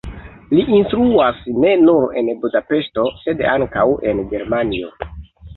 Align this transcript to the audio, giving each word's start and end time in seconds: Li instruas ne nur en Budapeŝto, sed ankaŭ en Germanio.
Li 0.53 0.61
instruas 0.77 1.43
ne 1.65 1.73
nur 1.83 2.17
en 2.23 2.33
Budapeŝto, 2.45 3.05
sed 3.27 3.47
ankaŭ 3.53 3.87
en 4.13 4.27
Germanio. 4.33 4.91